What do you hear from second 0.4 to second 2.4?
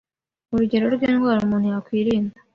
Urugero rw’indwara umuntu yakwirinda